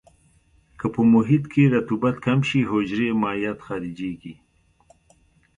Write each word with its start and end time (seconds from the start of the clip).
که 0.79 0.85
په 0.93 1.01
محیط 1.13 1.43
کې 1.53 1.63
رطوبت 1.75 2.15
کم 2.25 2.39
شي 2.49 2.59
حجرې 2.71 3.07
مایعات 3.21 3.59
خارجيږي. 3.67 4.33